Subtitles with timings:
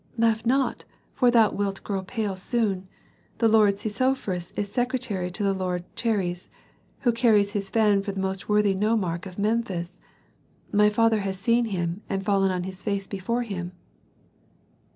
[0.17, 2.87] "Laugh not, for thou wilt grow pale soon.
[3.37, 6.49] The lord Sesofris is secretary to the lord Chaires,
[7.01, 9.99] who carries his fan for the most worthy nomarch of Memphis.
[10.71, 13.73] My father has seen him and fallen on his face before him."